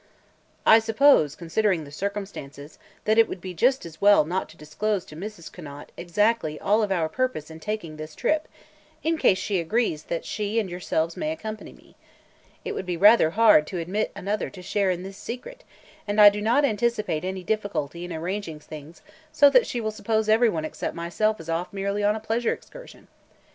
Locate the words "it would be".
3.19-3.53, 12.65-12.97